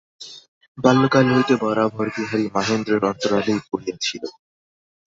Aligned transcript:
বাল্যকাল 0.77 1.25
হইতে 1.33 1.53
বরাবর 1.61 2.07
বিহারী 2.15 2.45
মহেন্দ্রের 2.55 3.03
অন্তরালেই 3.09 3.59
পড়িয়া 3.67 3.95
ছিল। 4.01 4.23